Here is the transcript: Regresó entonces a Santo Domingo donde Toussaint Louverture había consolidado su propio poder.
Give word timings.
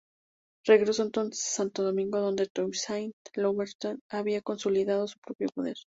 Regresó 0.65 1.03
entonces 1.03 1.45
a 1.45 1.55
Santo 1.57 1.83
Domingo 1.83 2.17
donde 2.19 2.47
Toussaint 2.47 3.13
Louverture 3.35 3.99
había 4.09 4.41
consolidado 4.41 5.07
su 5.07 5.19
propio 5.19 5.47
poder. 5.53 5.77